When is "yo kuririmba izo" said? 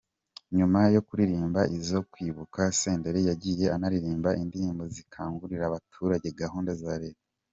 0.95-1.99